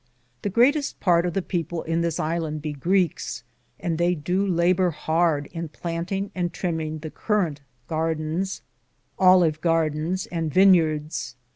[0.41, 3.43] The greateste parte of the people in this ilande be Greekes,
[3.79, 7.27] and theye doo labur harde in planting and triminge the corron
[7.59, 8.61] (cur rant) gardins,
[9.19, 11.35] oUive gardins, and vinyards.